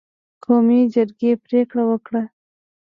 قومي 0.43 0.79
جرګې 0.93 1.31
پرېکړه 1.45 1.83
وکړه 1.87 2.23